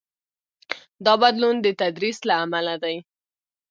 [1.05, 2.95] دا بدلون د تدریس له امله دی.